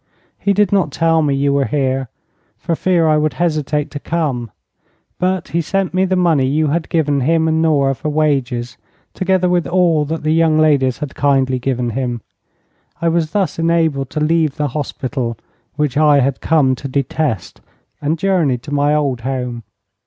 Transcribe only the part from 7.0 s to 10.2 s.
him and Nora for wages, together with all